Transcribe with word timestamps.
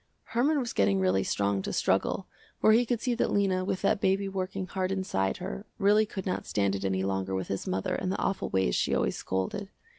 Herman 0.33 0.59
was 0.59 0.73
getting 0.73 0.99
really 0.99 1.23
strong 1.23 1.61
to 1.61 1.71
struggle, 1.71 2.25
for 2.59 2.71
he 2.71 2.87
could 2.87 2.99
see 2.99 3.13
that 3.13 3.31
Lena 3.31 3.63
with 3.63 3.83
that 3.83 4.01
baby 4.01 4.27
working 4.27 4.65
hard 4.65 4.91
inside 4.91 5.37
her, 5.37 5.67
really 5.77 6.07
could 6.07 6.25
not 6.25 6.47
stand 6.47 6.73
it 6.73 6.83
any 6.83 7.03
longer 7.03 7.35
with 7.35 7.49
his 7.49 7.67
mother 7.67 7.93
and 7.93 8.11
the 8.11 8.17
awful 8.17 8.49
ways 8.49 8.73
she 8.73 8.95
always 8.95 9.15
scolded. 9.17 9.69